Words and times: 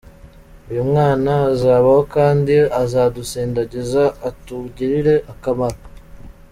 Uyu 0.69 0.83
mwana 0.91 1.31
azabaho 1.51 2.01
kandi 2.15 2.55
azadusindagiza 2.81 4.03
atugirire 4.29 5.15
akamaro. 5.31 5.79